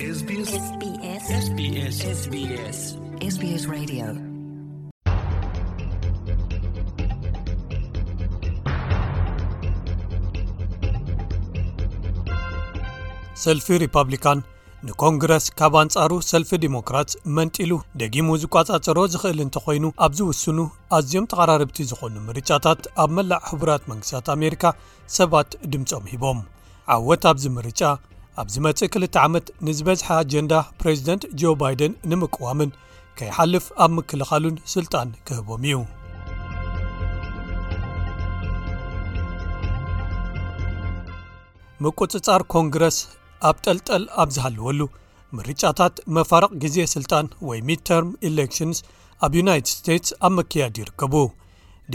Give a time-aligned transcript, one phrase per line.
[0.00, 0.44] ሰልፊ
[13.80, 14.40] ሪፓብሊካን
[14.88, 20.58] ንኮንግረስ ካብ ኣንጻሩ ሰልፊ ዲሞክራት መንጢሉ ደጊሙ ዝቋጻጽሮ ዝኽእል እንተኮይኑ ኣብዚ ውስኑ
[20.98, 24.64] ኣዝዮም ተቐራርብቲ ዝኾኑ ምርጫታት ኣብ መላዕ ሕቡራት መንግስትት ኣሜሪካ
[25.18, 26.40] ሰባት ድምፆም ሂቦም
[26.96, 27.82] ዓወት ኣብዚ ምርጫ
[28.40, 32.70] ኣብዚ መፅእ 2ል ዓመት ንዝበዝሐ ኣጀንዳ ፕሬዚደንት ጆ ባይደን ንምቀዋምን
[33.18, 35.74] ከይሓልፍ ኣብ ምክልኻሉን ስልጣን ክህቦም እዩ
[41.84, 42.96] ምቁፅፃር ኮንግረስ
[43.48, 44.80] ኣብ ጠልጠል ኣብ ዝሃልወሉ
[45.38, 48.80] ምርጫታት መፋርቕ ግዜ ስልጣን ወይ ሚድተርም ኢሌክሽንስ
[49.26, 51.14] ኣብ ዩናይትድ ስቴትስ ኣብ መከያድ ይርከቡ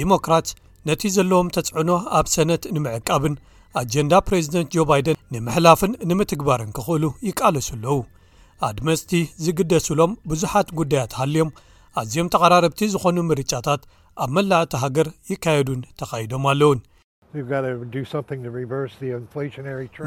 [0.02, 0.48] ዲሞክራት
[0.90, 3.36] ነቲ ዘለዎም ተፅዕኖ ኣብ ሰነት ንምዕቃብን
[3.82, 7.96] ኣጀንዳ ፕሬዚደንት ጆ ባይደን ንምሕላፍን ንምትግባርን ክኽእሉ ይቃለሱኣለዉ
[8.68, 9.12] ኣድመፅቲ
[9.46, 11.50] ዝግደሱሎም ብዙሓት ጕዳያት ሃልዮም
[12.02, 13.82] ኣዝዮም ተቐራርብቲ ዝዀኑ ምርጫታት
[14.24, 16.82] ኣብ መላእቲ ሃገር ይካየዱን ተኻይዶም ኣለውን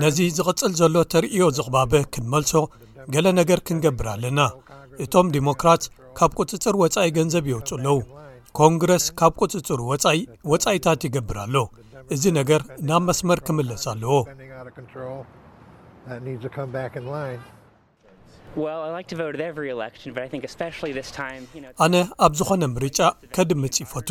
[0.05, 2.53] ነዚ ዝቕጽል ዘሎ ተርእዮ ዝቕባበ ክንመልሶ
[3.17, 4.39] ገለ ነገር ክንገብር ኣለና
[5.05, 5.83] እቶም ዲሞክራት
[6.21, 7.93] ካብ ቅጽጽር ወጻኢ ገንዘብ የውፁ ኣለዉ
[8.59, 10.21] ኮንግረስ ካብ ቅፅጽር ወጻይ
[10.51, 11.57] ወጻኢታት ይገብር ኣሎ
[12.15, 14.13] እዚ ነገር ናብ መስመር ክምለስ ኣለዎ
[21.87, 22.99] ኣነ ኣብ ዝኾነ ምርጫ
[23.37, 24.11] ከድሚ ጽፈቱ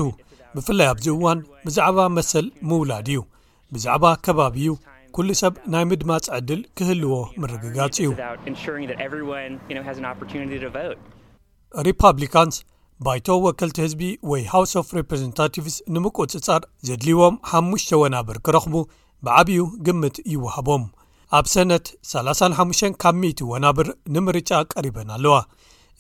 [0.56, 3.20] ብፍላይ ኣብዚ እዋን ብዛዕባ መሰል ምውላድ እዩ
[3.75, 4.72] ብዛዕባ ከባቢ እዩ
[5.18, 7.95] ኩሉ ሰብ ናይ ምድማፅ ዕድል ክህልዎ ምርግጋጽ
[11.80, 12.58] እዩሪፓብሊካንስ
[13.06, 18.76] ባይቶ ወከልቲ ህዝቢ ወይ ሃውስ ኦፍ ሪፕሬዘንታቲቭስ ንምቁፅጻር ዘድልዎም 5ሙሽተ ወናብር ክረኽቡ
[19.26, 20.84] ብዓብኡ ግምት ይወሃቦም
[21.40, 25.36] ኣብ ሰነት 35 ካብ 1ቲ ወናብር ንምርጫ ቀሪበን ኣለዋ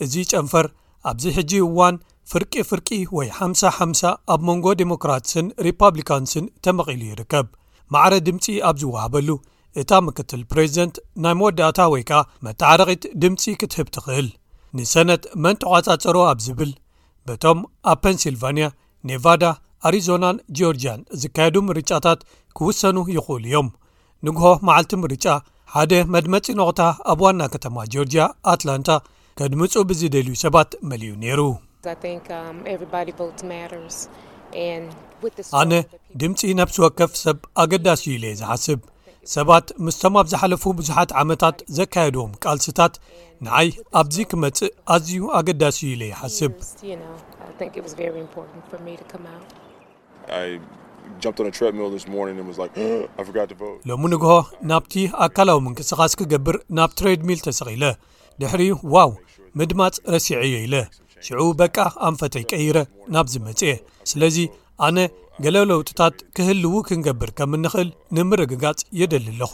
[0.05, 0.67] እዚ ጨንፈር
[1.11, 1.95] ኣብዚ ሕጂ እዋን
[2.31, 2.87] ፍርቂ ፍርቂ
[3.17, 4.01] ወይ 50 ሓ0
[4.33, 7.47] ኣብ መንጎ ዲሞክራትስን ሪፓብሊካንስን ተመቒሉ ይርከብ
[7.95, 9.29] ማዕረ ድምፂ ኣብ ዝወሃበሉ
[9.81, 14.29] እታ ምክትል ፕሬዚደንት ናይ መወዳእታ ወይ ከኣ መታዓረቒት ድምፂ ክትህብ ትኽእል
[14.79, 16.71] ንሰነት መን ተቋጻፀሮ ኣብ ዝብል
[17.29, 17.59] በቶም
[17.91, 18.65] ኣብ ፐንሲልቫንያ
[19.09, 19.43] ኔቫዳ
[19.87, 22.19] ኣሪዞናን ጂኦርጅያን ዝካየዱ ምርጫታት
[22.57, 23.69] ክውሰኑ ይኽእሉ እዮም
[24.27, 25.25] ንግሆ መዓልቲ ምርጫ
[25.73, 28.23] ሓደ መድመጺ ንቕታ ኣብ ዋና ከተማ ጅኦርጅያ
[28.53, 28.89] ኣትላንታ
[29.39, 31.55] ከድምፁ ብዝደልዩ ሰባት መልዩ ነይሩ um,
[35.59, 35.71] ኣነ
[36.21, 38.79] ድምፂ ናብ ስ ወከፍ ሰብ ኣገዳሲዩ ኢለየ ዝሓስብ
[39.35, 42.93] ሰባት ምስቶም ኣብ ዝሓለፉ ብዙሓት ዓመታት ዘካየድዎም ቃልስታት
[43.45, 43.67] ንዓይ
[43.99, 46.51] ኣብዚ ክመፅእ ኣዝዩ ኣገዳሲ ኢለ ይሓስብ
[53.89, 54.31] ሎም ንግሆ
[54.71, 54.93] ናብቲ
[55.25, 57.83] ኣካላዊ ምንቅስቃስ ክገብር ናብ ትሬድ ሚል ተሰቂለ
[58.41, 58.61] ድሕሪ
[58.95, 59.11] ዋው
[59.59, 60.75] ምድማፅ ረስዐየ ኢለ
[61.27, 61.75] ሽዑቡ በቂ
[62.09, 62.77] ኣንፈተ ይቀይረ
[63.15, 63.71] ናብዚ መፅየ
[64.13, 64.37] ስለዚ
[64.87, 64.97] ኣነ
[65.45, 69.51] ገለ ለውጥታት ክህልው ክንገብር ከም እንኽእል ንምርግጋጽ የደሊ ኣለኹ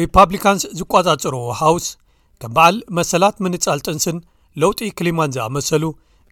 [0.00, 1.86] ሪፓብሊካንስ ዝቋጻጽርዎ ሃውስ
[2.42, 4.18] ከም በዓል መሰላት ምንጻል ጥንስን
[4.62, 5.84] ለውጢ ክሊማን ዝኣመሰሉ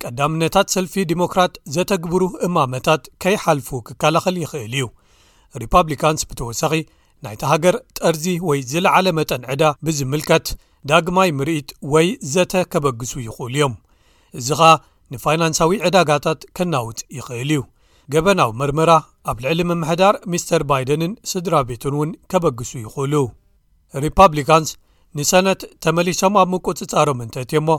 [0.03, 4.87] ቀዳምነታት ሰልፊ ዲሞክራት ዘተግብሩ እማመታት ከይሓልፉ ክከላኸል ይኽእል እዩ
[5.63, 6.75] ሪፓብሊካንስ ብተወሳኺ
[7.27, 10.49] ናይቲ ሃገር ጠርዚ ወይ ዝለዓለ መጠን ዕዳ ብዝምልከት
[10.91, 12.07] ዳግማይ ምርኢት ወይ
[12.37, 13.75] ዘተከበግሱ ይኽእሉ እዮም
[14.39, 14.71] እዚ ኸኣ
[15.13, 17.61] ንፋይናንሳዊ ዕዳጋታት ከናውጥ ይኽእል እዩ
[18.13, 18.91] ገበናዊ መርመራ
[19.31, 23.15] ኣብ ልዕሊ ምምሕዳር ምስተር ባይደንን ስድራ ቤትን እውን ከበግሱ ይኽእሉ
[24.05, 24.71] ሪፓብሊካንስ
[25.19, 27.77] ንሰነት ተመሊሶም ኣብ ምቁፅጻሮም እንተእትዮ ሞ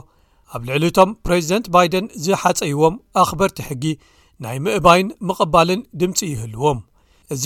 [0.56, 3.84] ኣብ ልዕሊ እቶም ፕሬዚደንት ባይደን ዝሓፀይዎም ኣኽበርቲ ሕጊ
[4.44, 6.78] ናይ ምእባይን ምቕባልን ድምፂ ይህልዎም
[7.34, 7.44] እዚ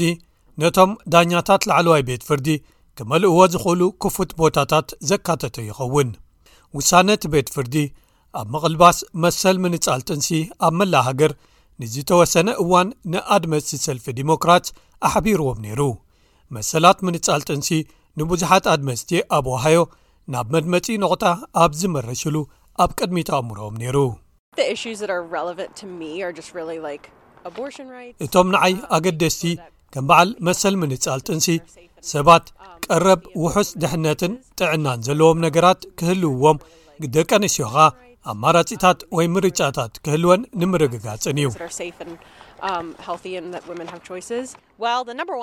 [0.62, 2.48] ነቶም ዳኛታት ላዕለዋይ ቤት ፍርዲ
[2.98, 6.10] ክመልእዎ ዝኽእሉ ክፉት ቦታታት ዘካተቶ ይኸውን
[6.78, 7.74] ውሳነ ቲ ቤት ፍርዲ
[8.40, 10.28] ኣብ ምቕልባስ መሰል ምንፃል ጥንሲ
[10.66, 11.32] ኣብ መላ ሃገር
[11.82, 14.70] ንዝተወሰነ እዋን ንኣድመፅቲ ሰልፊ ዲሞክራትስ
[15.08, 15.82] ኣሓቢርዎም ነይሩ
[16.56, 17.68] መሰላት ምንፃል ጥንሲ
[18.20, 19.78] ንብዙሓት ኣድመፅቲ ኣብ ወሃዮ
[20.34, 21.24] ናብ መድመጺ ንቑታ
[21.62, 22.36] ኣብ ዝመርሽሉ
[22.82, 23.96] ኣብ ቅድሚት ኣእምሮም ነይሩ
[28.24, 29.42] እቶም ንዓይ ኣገደስቲ
[29.94, 31.48] ከም በዓል መሰል ምንፃል ጥንሲ
[32.12, 32.46] ሰባት
[32.86, 36.58] ቀረብ ውሑስ ድሕነትን ጥዕናን ዘለዎም ነገራት ክህልውዎም
[37.16, 37.74] ደቀ ነሽዮኻ
[38.32, 41.48] ኣማራጺታት ወይ ምርጫታት ክህልወን ንምርግጋጽን እዩ
[42.68, 42.86] um,
[44.90, 45.42] um,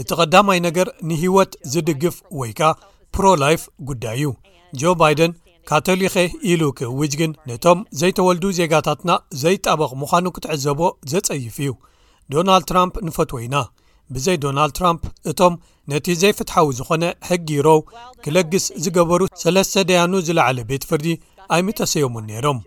[0.00, 2.70] እቲ ቐዳማይ ነገር ንህይወት ዝድግፍ ወይ ከ
[3.16, 4.28] ፕሮላይፍ ጕዳይ ዩ
[4.82, 5.32] ጆ ባይደን
[5.68, 6.14] ካቶሊኼ
[6.50, 9.10] ኢሉ ክእውጅ ግን ነቶም ዘይተወልዱ ዜጋታትና
[9.42, 10.80] ዘይጣበቕ ምዃኑ ክትዕዘቦ
[11.14, 11.72] ዘጸይፍ እዩ
[12.34, 13.56] ዶናልድ ትራምፕ ንፈትወ ኢና
[14.14, 15.54] ብዘይ ዶናልድ ትራምፕ እቶም
[15.90, 17.68] ነቲ ዘይፍትሓዊ ዝኾነ ሕጊሮ
[18.24, 21.06] ክለግስ ዝገበሩ ሰለስተ ደያኑ ዝለዓለ ቤት ፍርዲ
[21.56, 22.58] ኣይምተሰዮምን ነይሮም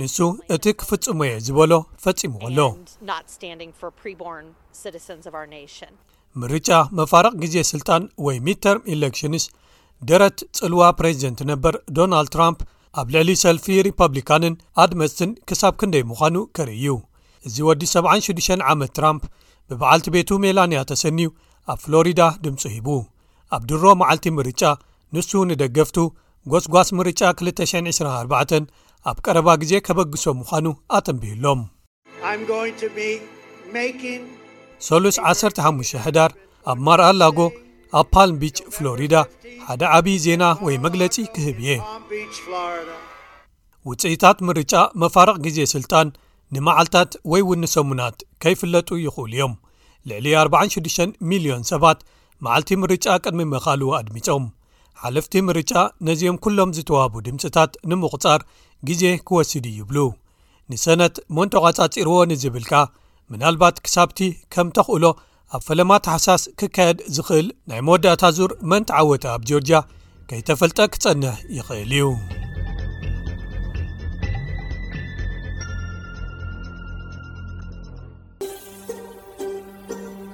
[0.00, 0.18] ንሱ
[0.54, 1.72] እቲ ክፍጽሞ እየ ዝበሎ
[2.04, 2.60] ፈጺሙ ከሎ
[6.42, 6.68] ምርጫ
[6.98, 9.44] መፋርቕ ግዜ ስልጣን ወይ ሚድተርም ኢሌክሽንስ
[10.10, 12.60] ደረት ጽልዋ ፕሬዚደንት ነበር ዶናልድ ትራምፕ
[13.00, 16.94] ኣብ ልዕሊ ሰልፊ ሪፐብሊካንን ኣድ መፅትን ክሳብ ክንደይ ምዃኑ ከርኢዩ
[17.48, 19.22] እዚ ወዲ 76 ዓመት ትራምፕ
[19.70, 21.26] ብበዓልቲ ቤቱ ሜላንያ ተሰንዩ
[21.72, 22.88] ኣብ ፍሎሪዳ ድምፂ ሂቡ
[23.54, 24.62] ኣብ ድሮ መዓልቲ ምርጫ
[25.16, 25.98] ንሱ ንደገፍቱ
[26.52, 28.56] ጐስጓስ ምርጫ 224
[29.10, 30.66] ኣብ ቀረባ ግዜ ከበግሶ ምዃኑ
[30.98, 31.60] ኣተንብህሎም
[34.88, 36.30] 3ሉስ15 ሕዳር
[36.70, 37.38] ኣብ ማርኣላጎ
[38.00, 39.14] ኣብ ፓልም ቢች ፍሎሪዳ
[39.66, 41.70] ሓደ ዓብዪ ዜና ወይ መግለጺ ክህብ እየ
[43.88, 44.72] ውጽኢታት ምርጫ
[45.02, 46.08] መፋርቕ ጊዜ ስልጣን
[46.54, 49.52] ንመዓልትታት ወይ እውኒ ሰሙናት ከይፍለጡ ይኽእሉ እዮም
[50.08, 50.90] ልዕሊ 46
[51.30, 51.98] 00ዮን ሰባት
[52.44, 54.44] መዓልቲ ምርጫ ቅድሚ መኻሉ ኣድሚፆም
[55.02, 55.72] ሓለፍቲ ምርጫ
[56.08, 58.40] ነዚኦም ኵሎም ዝተዋህቡ ድምጺታት ንምቝጻር
[58.90, 59.98] ግዜ ኪወስዱ ይብሉ
[60.72, 62.74] ንሰነት መንጦቓጻጺርዎ ንዚብልካ
[63.32, 64.20] ምናልባት ክሳብቲ
[64.54, 65.04] ከም ተኽእሎ
[65.56, 69.80] ኣብ ፈለማ ተሕሳስ ክካየድ ዝኽእል ናይ መወዳእታ ዙር መን ተዓወተ ኣብ ጆርጅያ
[70.30, 72.04] ከይተፈልጠ ክጸንህ ይኽእል እዩ